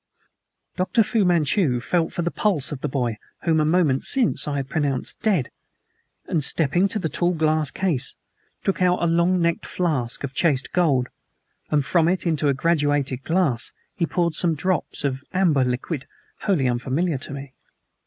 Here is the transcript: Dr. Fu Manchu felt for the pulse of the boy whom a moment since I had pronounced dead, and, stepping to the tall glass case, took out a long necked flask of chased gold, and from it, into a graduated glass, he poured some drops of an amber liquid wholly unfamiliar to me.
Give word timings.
Dr. 0.77 1.03
Fu 1.03 1.23
Manchu 1.23 1.79
felt 1.79 2.11
for 2.11 2.23
the 2.23 2.31
pulse 2.31 2.71
of 2.71 2.81
the 2.81 2.89
boy 2.89 3.19
whom 3.43 3.59
a 3.59 3.65
moment 3.65 4.01
since 4.01 4.47
I 4.47 4.55
had 4.57 4.67
pronounced 4.67 5.21
dead, 5.21 5.51
and, 6.25 6.43
stepping 6.43 6.87
to 6.87 6.97
the 6.97 7.07
tall 7.07 7.35
glass 7.35 7.69
case, 7.69 8.15
took 8.63 8.81
out 8.81 9.03
a 9.03 9.05
long 9.05 9.39
necked 9.43 9.67
flask 9.67 10.23
of 10.23 10.33
chased 10.33 10.71
gold, 10.73 11.09
and 11.69 11.85
from 11.85 12.07
it, 12.07 12.25
into 12.25 12.47
a 12.47 12.53
graduated 12.55 13.23
glass, 13.23 13.71
he 13.93 14.07
poured 14.07 14.33
some 14.33 14.55
drops 14.55 15.03
of 15.03 15.17
an 15.19 15.27
amber 15.33 15.63
liquid 15.63 16.07
wholly 16.39 16.67
unfamiliar 16.67 17.19
to 17.19 17.31
me. 17.33 17.53